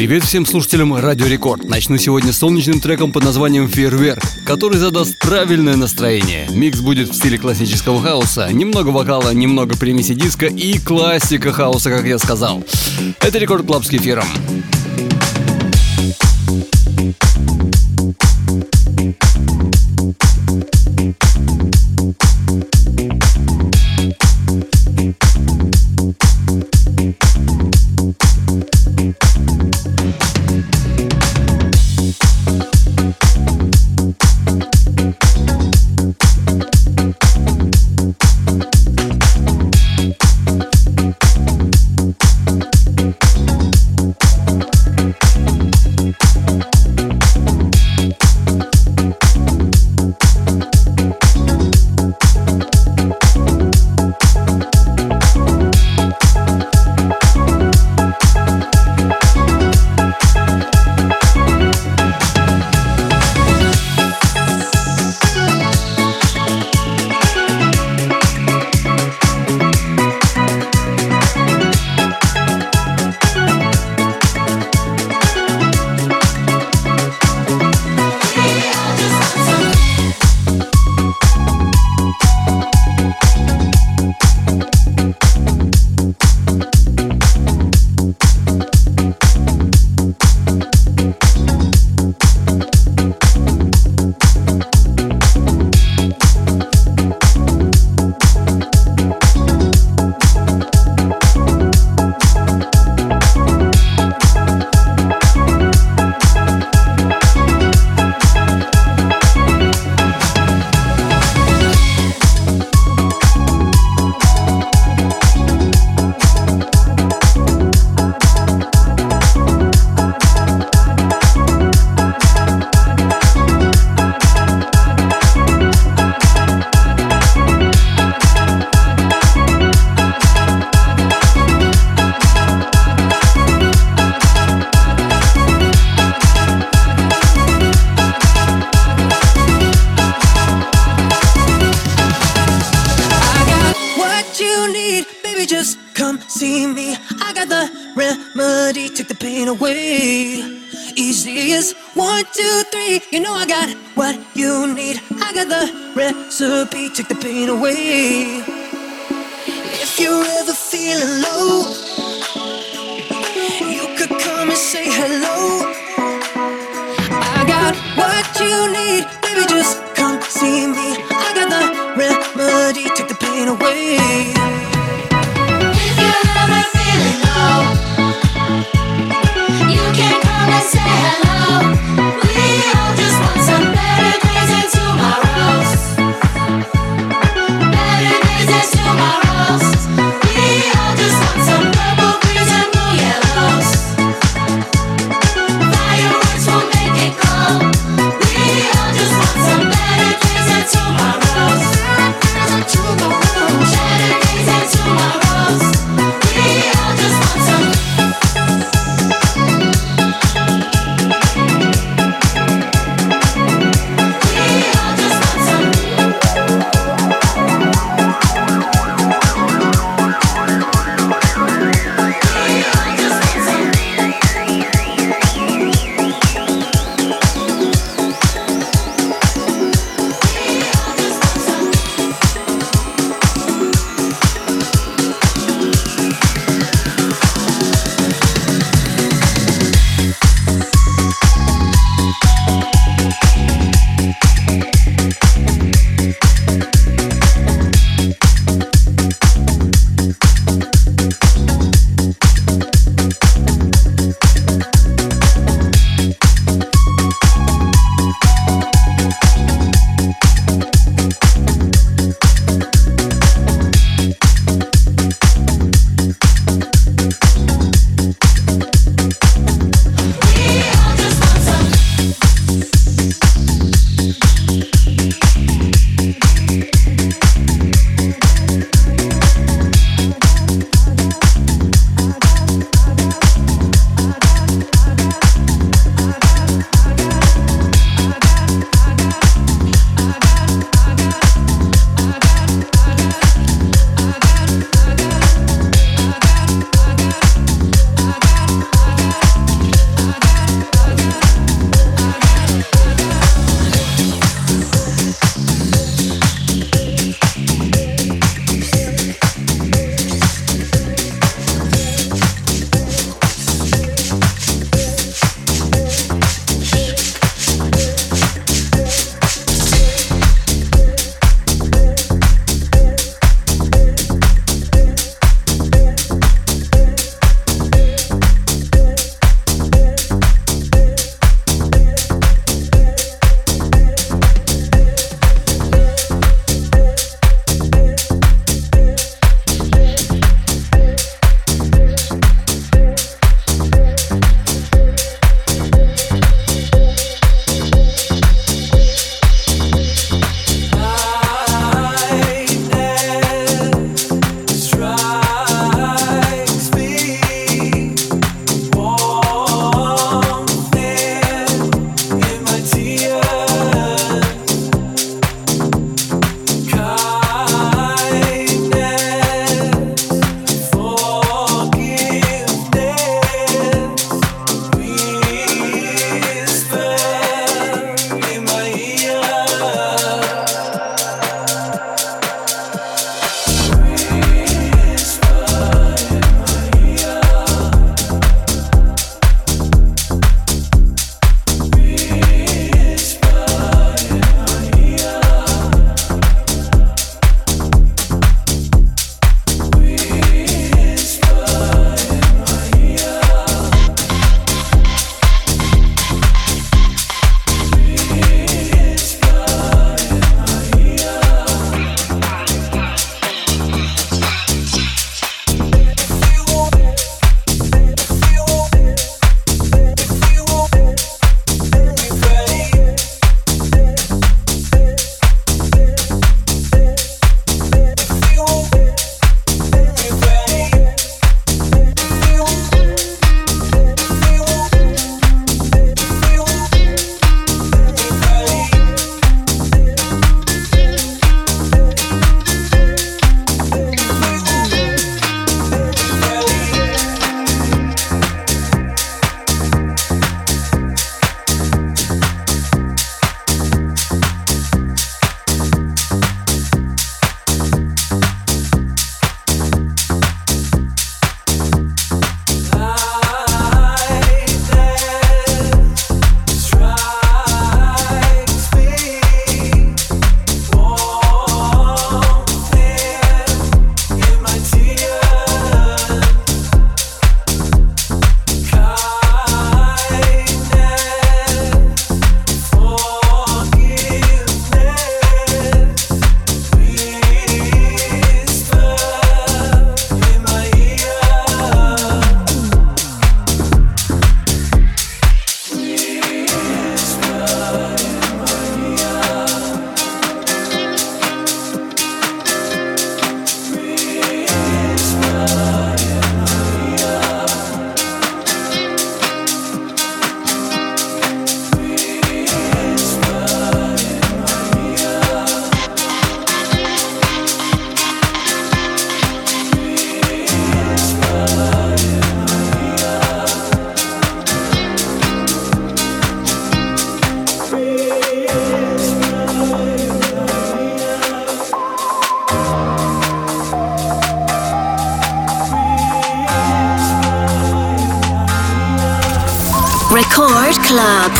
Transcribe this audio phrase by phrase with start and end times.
[0.00, 1.68] Привет всем слушателям Радио Рекорд.
[1.68, 6.48] Начну сегодня солнечным треком под названием «Фейерверк», который задаст правильное настроение.
[6.48, 12.06] Микс будет в стиле классического хауса, немного вокала, немного примеси диско и классика хауса, как
[12.06, 12.64] я сказал.
[13.20, 14.24] Это Рекорд Клаб с кефиром.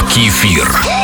[0.09, 1.00] Кефир.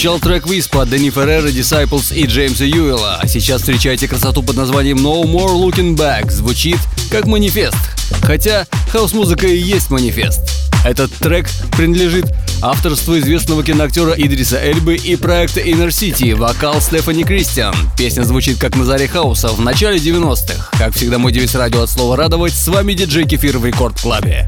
[0.00, 3.18] Отзвучал трек Виспа, Дэнни Феррера, Disciples и Джеймса Юэлла.
[3.20, 6.30] А сейчас встречайте красоту под названием No More Looking Back.
[6.30, 6.78] Звучит
[7.10, 7.76] как манифест.
[8.22, 10.40] Хотя хаус-музыка и есть манифест.
[10.86, 12.24] Этот трек принадлежит
[12.62, 17.74] авторству известного киноактера Идриса Эльбы и проекта Inner City, вокал Стефани Кристиан.
[17.98, 20.78] Песня звучит как на заре хауса в начале 90-х.
[20.78, 22.54] Как всегда, мой девиз радио от слова «радовать».
[22.54, 24.46] С вами диджей Кефир в Record Club е.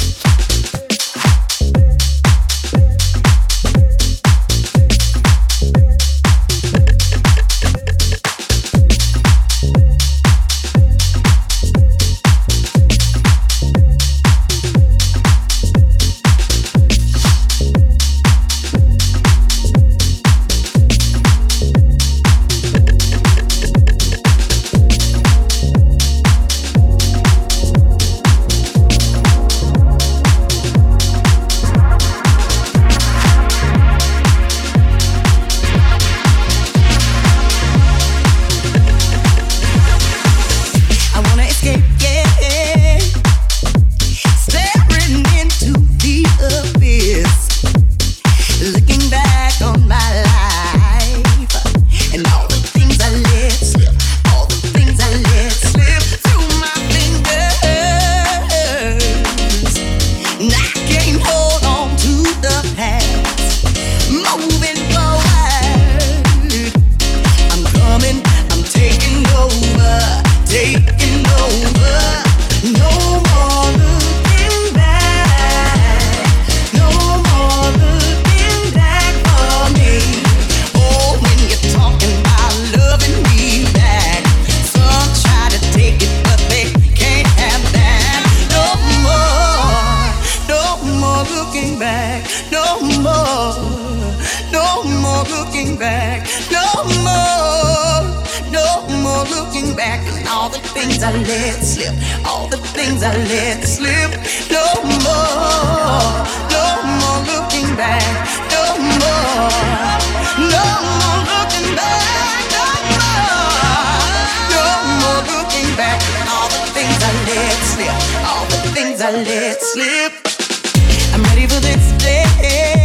[121.15, 122.82] I'm ready for this day.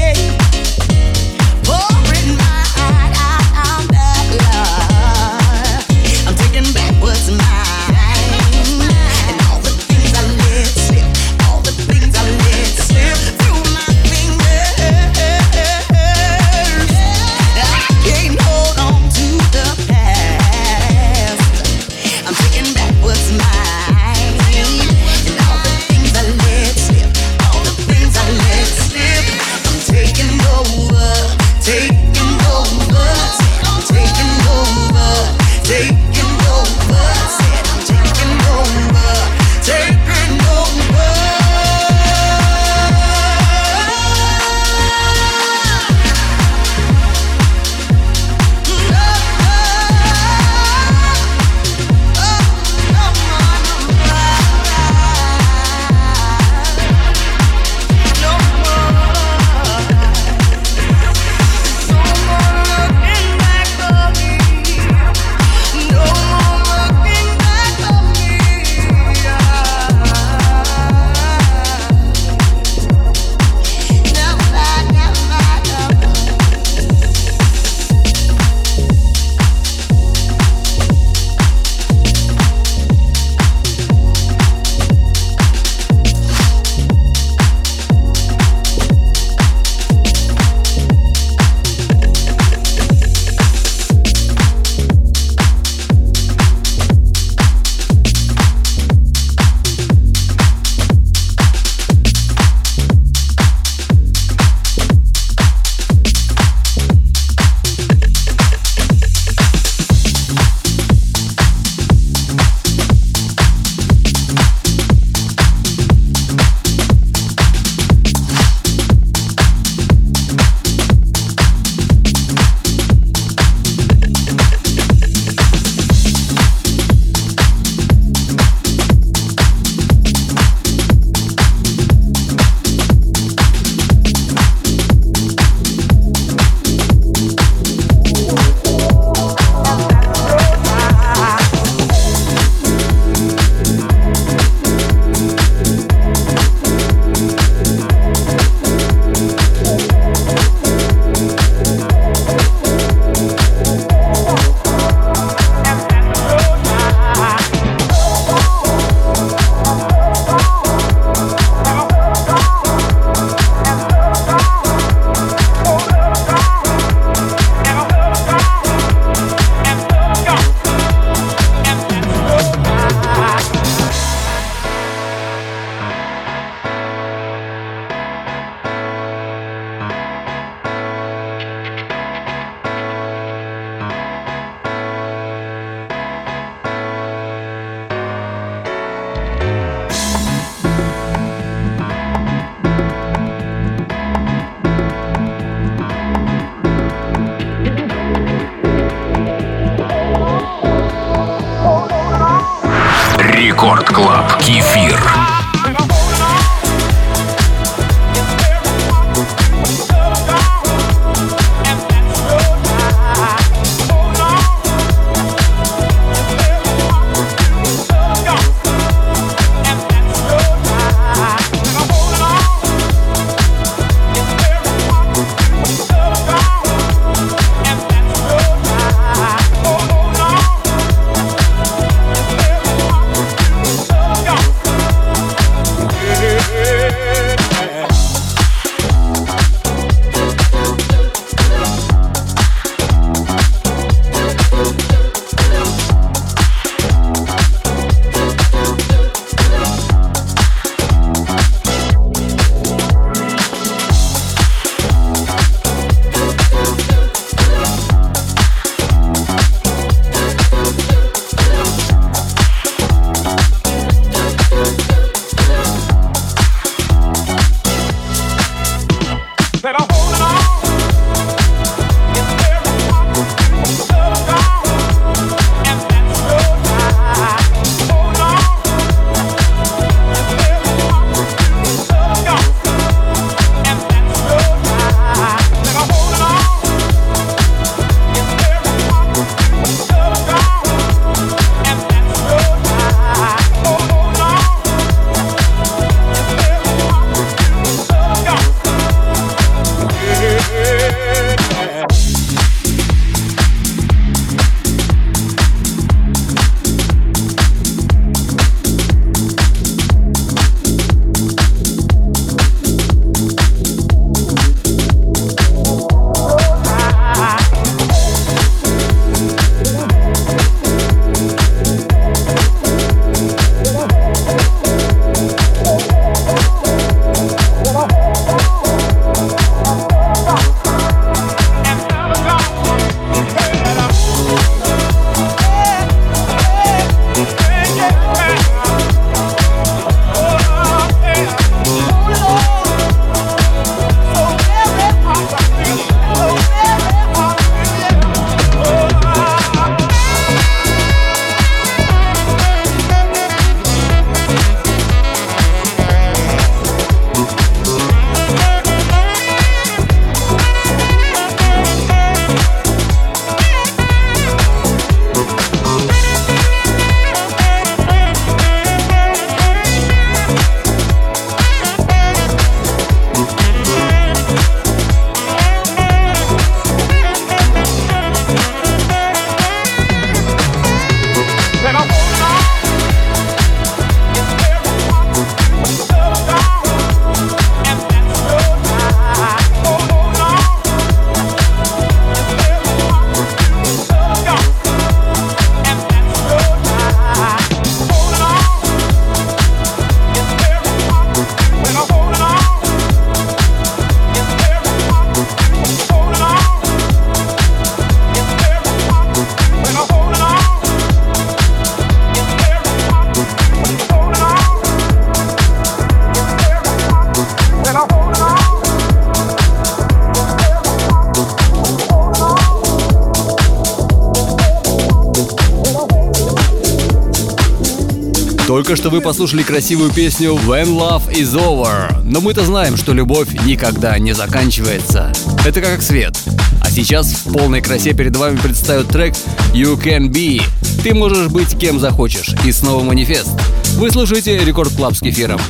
[428.88, 432.04] Что вы послушали красивую песню When Love Is Over.
[432.06, 435.12] Но мы-то знаем, что любовь никогда не заканчивается.
[435.46, 436.18] Это как свет.
[436.62, 439.14] А сейчас в полной красе перед вами предстает трек
[439.54, 440.42] You Can Be.
[440.84, 442.34] Ты можешь быть кем захочешь.
[442.46, 443.32] И снова манифест.
[443.74, 445.42] Вы слушаете Record Club с кефиром.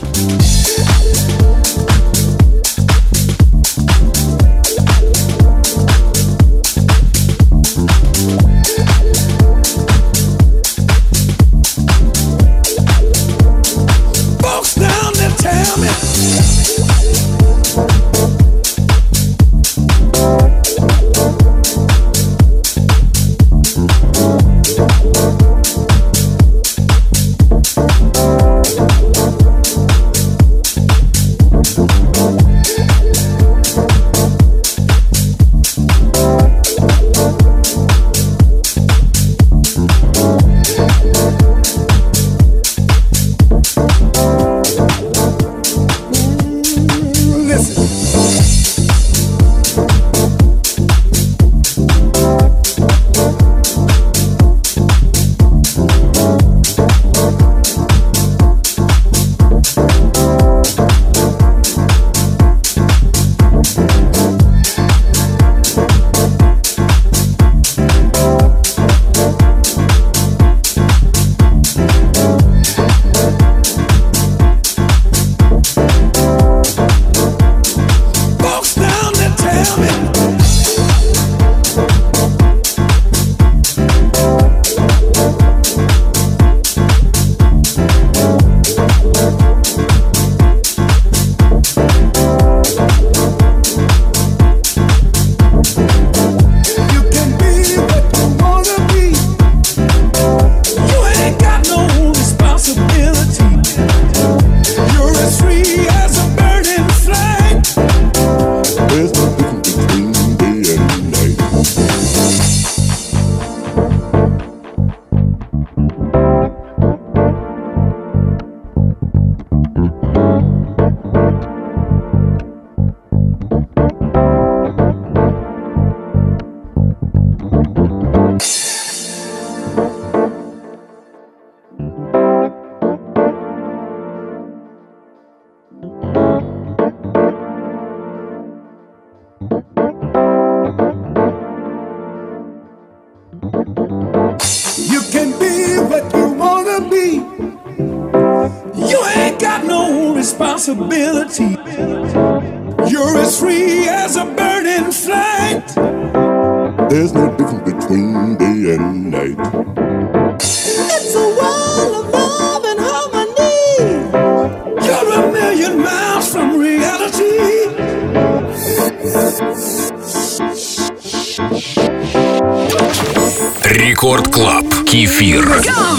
[175.64, 175.97] Go!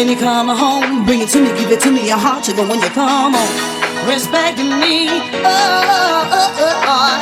[0.00, 1.04] when you come home.
[1.04, 4.08] Bring it to me, give it to me, a heart sugar when you come home.
[4.08, 5.12] respect me,
[5.44, 7.20] oh, oh, oh, oh,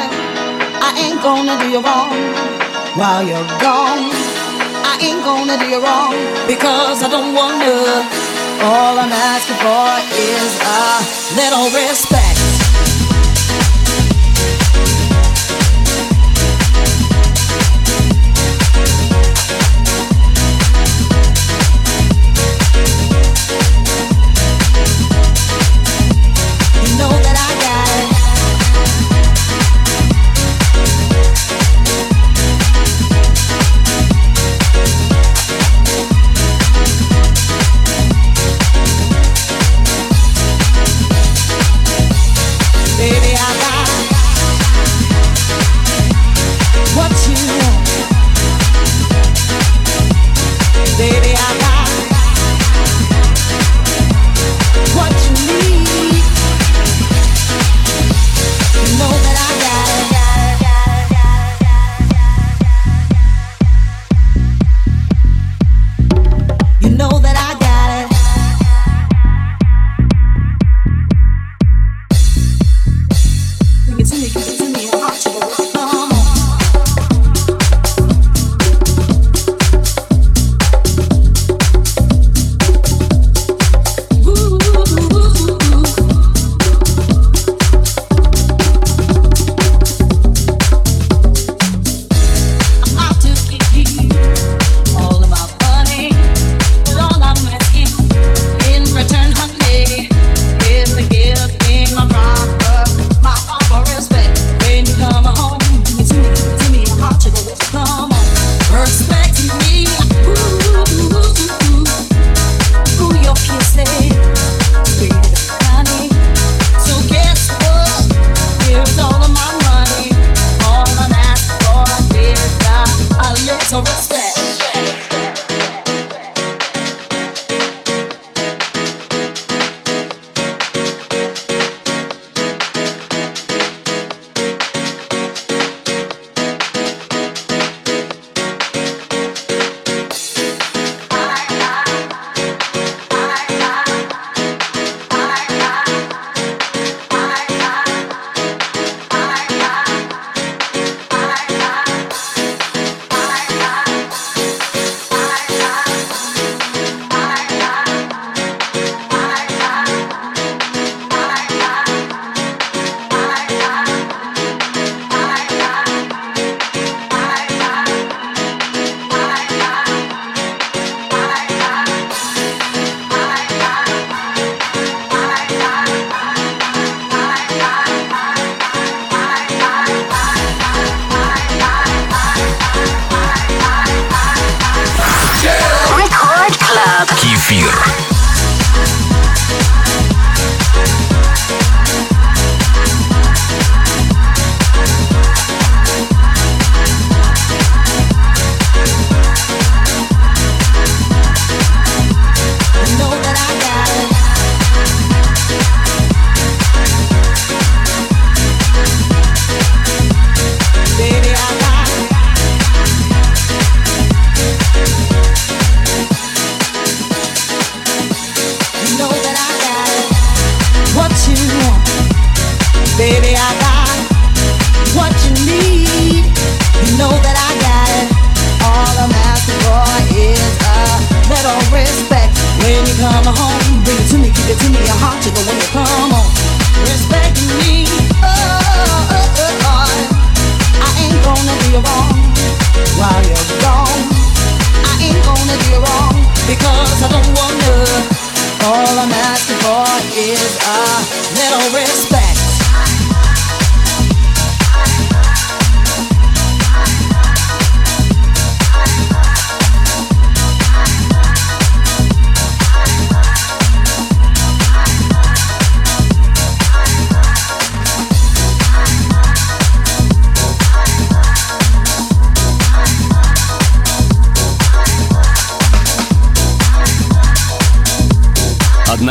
[0.87, 2.15] I ain't gonna do you wrong
[2.95, 4.15] while you're gone.
[4.87, 6.15] I ain't gonna do you wrong
[6.47, 8.07] because I don't wanna.
[8.63, 11.03] All I'm asking for is a
[11.35, 12.18] little respect.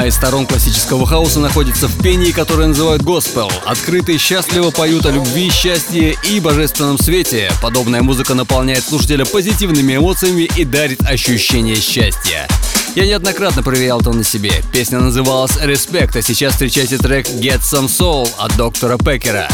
[0.08, 3.52] Из сторон классического хаоса находится в пении, которое называют госпел.
[3.66, 7.52] Открытые счастливо поют о любви, счастье и божественном свете.
[7.62, 12.48] Подобная музыка наполняет слушателя позитивными эмоциями и дарит ощущение счастья.
[12.96, 14.52] Я неоднократно проверял это на себе.
[14.72, 19.50] Песня называлась «Respect», а сейчас встречайте трек «Get Some Soul» от доктора Пекера.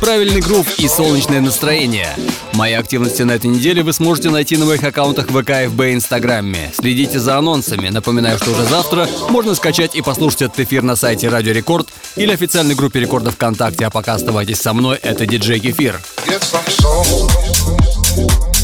[0.00, 2.08] Правильный грув и солнечное настроение.
[2.52, 6.72] Мои активности на этой неделе вы сможете найти на моих аккаунтах ВК, ФБ и Инстаграме.
[6.74, 7.88] Следите за анонсами.
[7.88, 12.32] Напоминаю, что уже завтра можно скачать и послушать этот эфир на сайте Радио Рекорд или
[12.32, 13.86] официальной группе Рекордов ВКонтакте.
[13.86, 16.00] А пока оставайтесь со мной, это диджей Кефир.
[16.26, 18.55] Get some soul.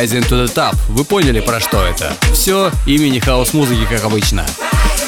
[0.00, 0.74] Rising to the Top.
[0.88, 2.14] Вы поняли, про что это?
[2.32, 4.46] Все во имя хаус-музыки, как обычно.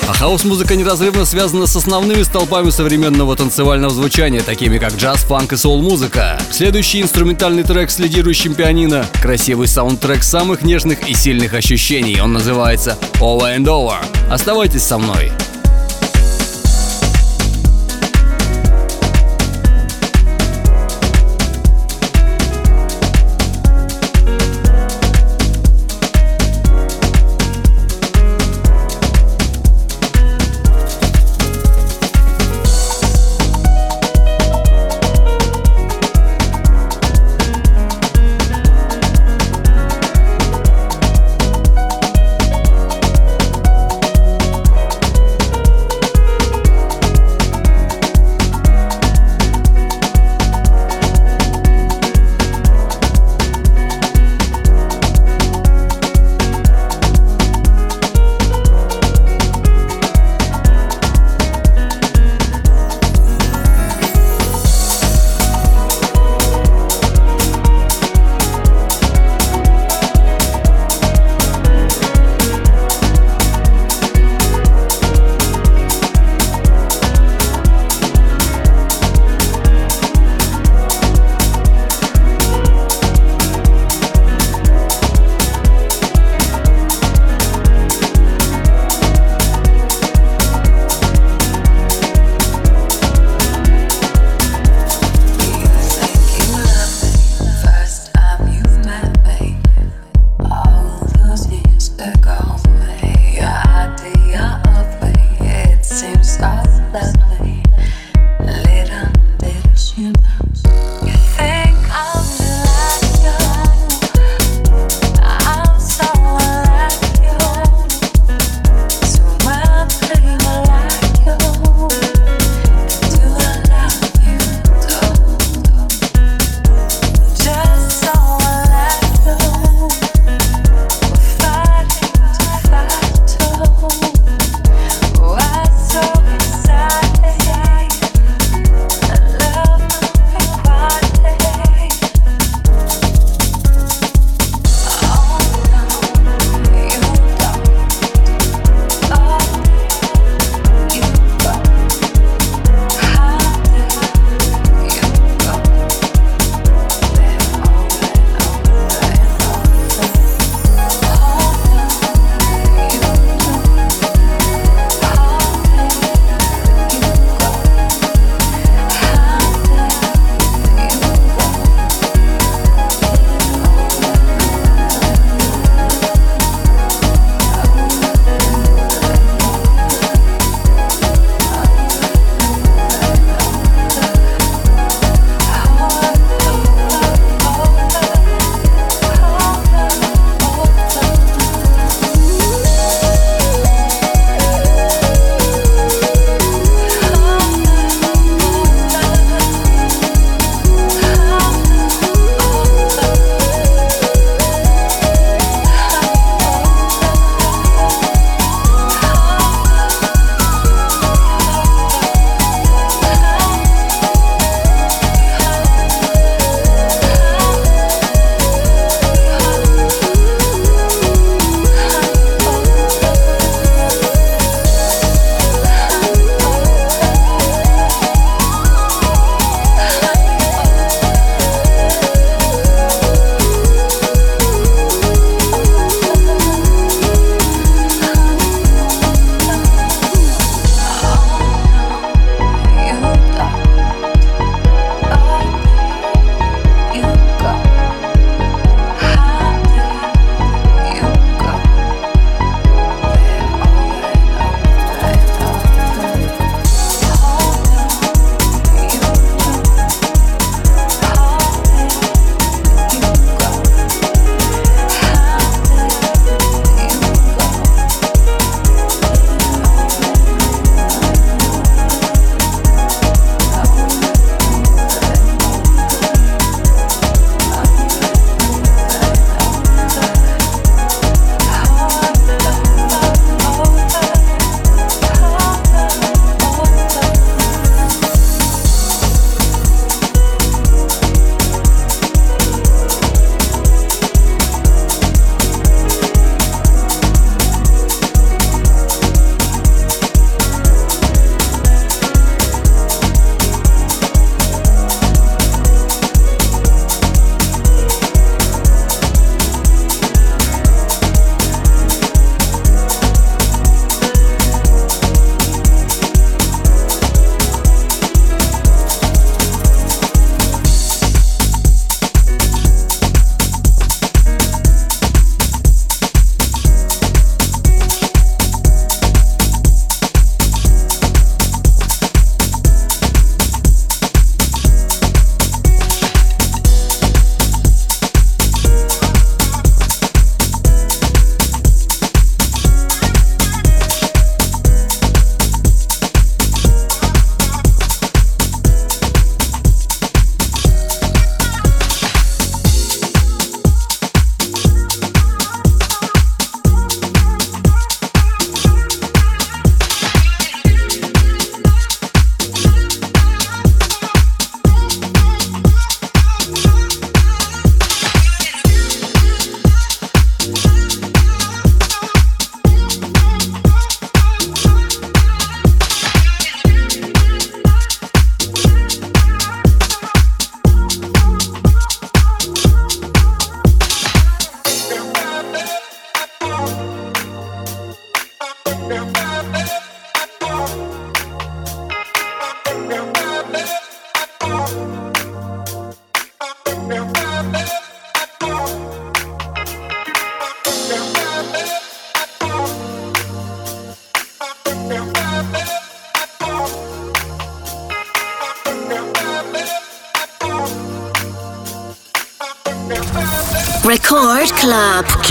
[0.07, 5.57] А хаус-музыка неразрывно связана с основными столпами современного танцевального звучания, такими как джаз, фанк и
[5.57, 6.39] соул-музыка.
[6.51, 12.21] Следующий инструментальный трек с лидирующим пианино– красивый саундтрек самых нежных и сильных ощущений.
[12.21, 14.05] Он называется «All and Over».
[14.31, 15.33] Оставайтесь со мной.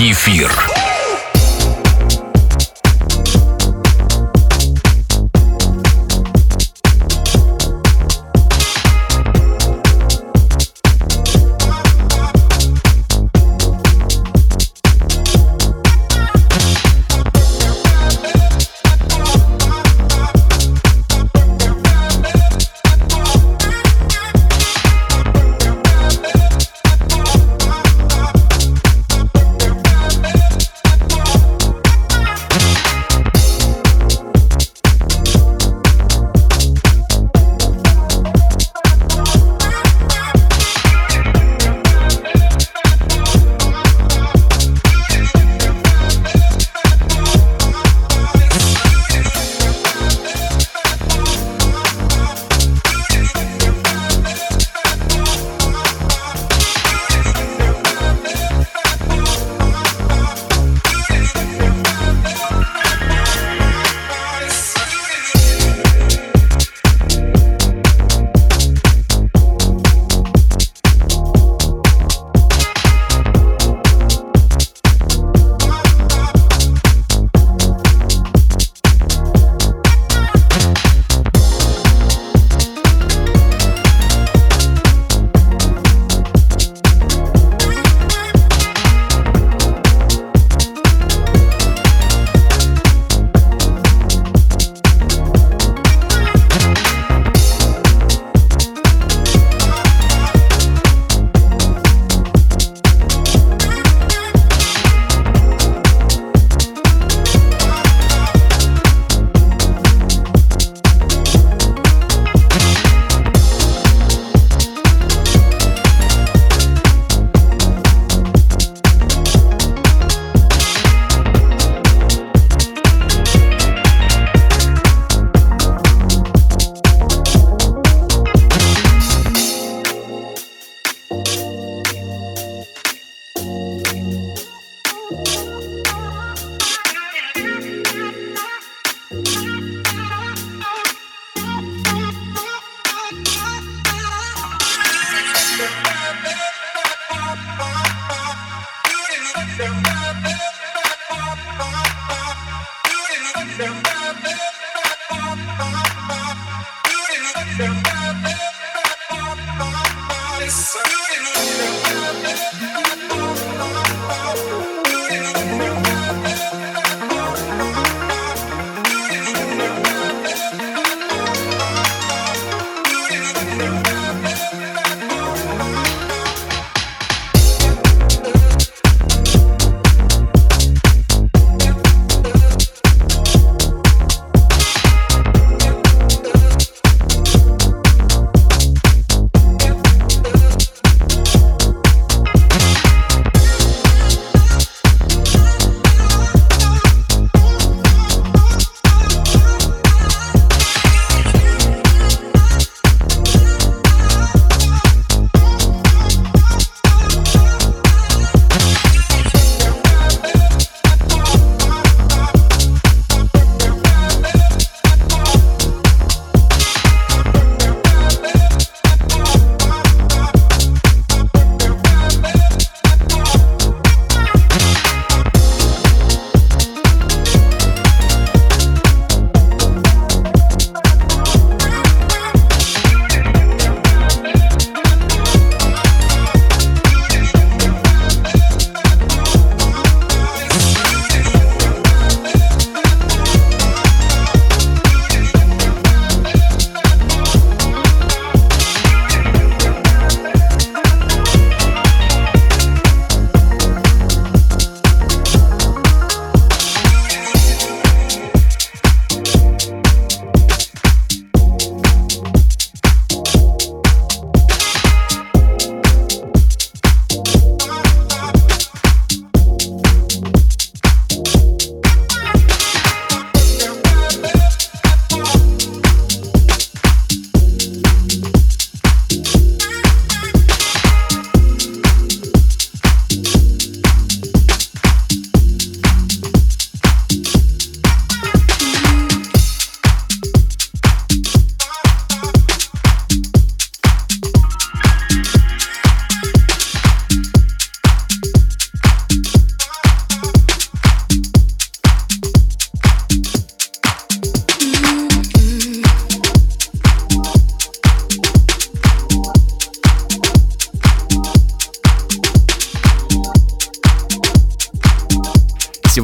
[0.02, 0.71] Кефир.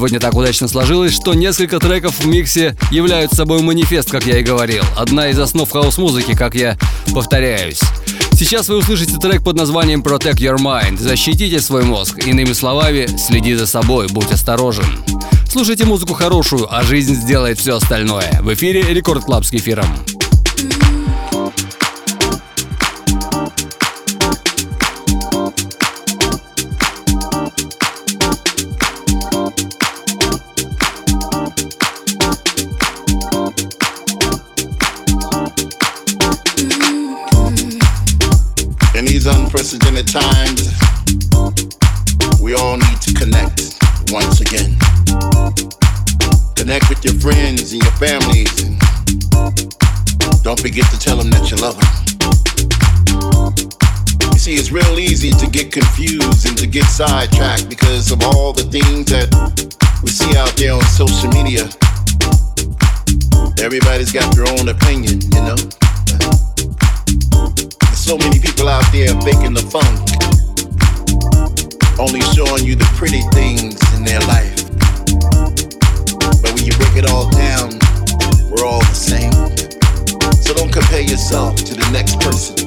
[0.09, 4.43] Сегодня так удачно сложилось, что несколько треков в миксе являются собой манифест, как я и
[4.43, 4.83] говорил.
[4.97, 6.79] Одна из основ хаус-музыки, как я
[7.13, 7.79] повторяюсь.
[8.31, 10.97] Сейчас вы услышите трек под названием Protect Your Mind.
[10.97, 12.25] Защитите свой мозг.
[12.25, 14.85] Иными словами, следи за собой, будь осторожен.
[15.47, 18.41] Слушайте музыку хорошую, а жизнь сделает все остальное.
[18.41, 19.85] В эфире Record Club с кефиром.
[39.99, 40.71] Unprecedented times,
[42.41, 43.77] we all need to connect
[44.11, 44.77] once again.
[46.55, 48.79] Connect with your friends and your families, and
[50.43, 51.89] don't forget to tell them that you love them.
[54.33, 58.53] You see, it's real easy to get confused and to get sidetracked because of all
[58.53, 59.29] the things that
[60.03, 61.69] we see out there on social media.
[63.63, 65.55] Everybody's got their own opinion, you know?
[68.09, 69.85] So many people out there faking the funk,
[72.01, 74.65] only showing you the pretty things in their life.
[76.41, 77.77] But when you break it all down,
[78.49, 79.29] we're all the same.
[80.41, 82.57] So don't compare yourself to the next person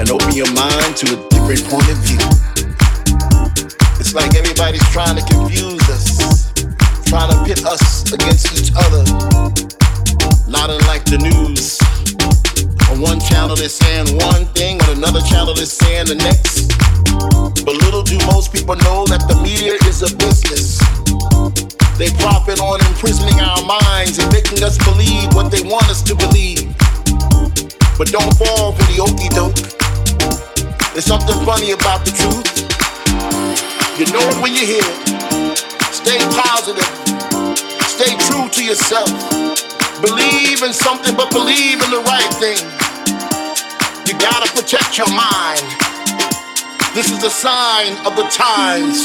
[0.00, 2.24] and open your mind to a different point of view.
[4.00, 6.48] It's like everybody's trying to confuse us,
[7.12, 9.04] trying to pit us against each other.
[10.48, 11.76] Not unlike the news.
[12.98, 16.66] On one channel they're saying one thing, and another channel they're saying the next.
[17.62, 20.82] But little do most people know that the media is a business.
[21.94, 26.14] They profit on imprisoning our minds and making us believe what they want us to
[26.18, 26.74] believe.
[27.94, 29.54] But don't fall for the okey doke.
[30.90, 32.50] There's something funny about the truth.
[33.94, 35.54] You know it when you hear it.
[35.94, 36.90] Stay positive.
[37.86, 39.06] Stay true to yourself.
[40.02, 42.87] Believe in something, but believe in the right thing.
[44.08, 45.60] You gotta protect your mind.
[46.94, 49.04] This is the sign of the times.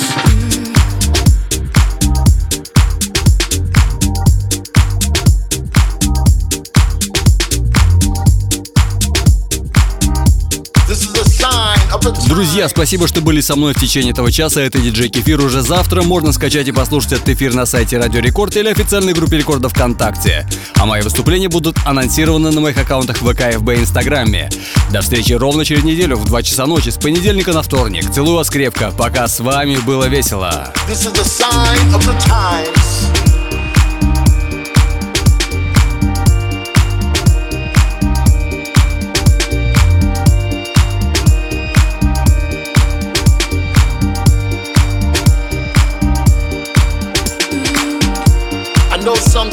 [10.87, 11.82] This is the sign
[12.27, 14.61] Друзья, спасибо, что были со мной в течение этого часа.
[14.61, 15.39] Это диджей Кефир.
[15.39, 19.37] Уже завтра можно скачать и послушать этот эфир на сайте Радио Рекорд или официальной группе
[19.37, 20.47] Рекорда ВКонтакте.
[20.75, 24.49] А мои выступления будут анонсированы на моих аккаунтах ВК, ФБ и Инстаграме.
[24.91, 28.11] До встречи ровно через неделю в 2 часа ночи с понедельника на вторник.
[28.11, 28.91] Целую вас крепко.
[28.97, 30.73] Пока с вами было весело.
[30.89, 33.22] This is the sign of the times.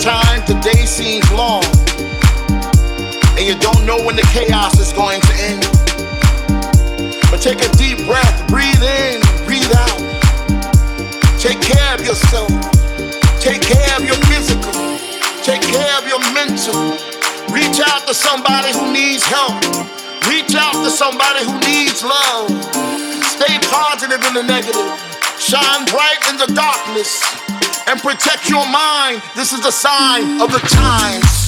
[0.00, 1.62] Know today seems long,
[3.36, 5.60] and you don't know when the chaos is going to end.
[7.28, 10.00] But take a deep breath, breathe in, breathe out.
[11.36, 12.48] Take care of yourself.
[13.44, 14.72] Take care of your physical.
[15.44, 16.96] Take care of your mental.
[17.52, 19.60] Reach out to somebody who needs help.
[20.24, 22.48] Reach out to somebody who needs love.
[23.36, 24.96] Stay positive in the negative.
[25.36, 27.49] Shine bright in the darkness.
[27.86, 29.22] And protect your mind.
[29.34, 31.39] This is the sign of the times.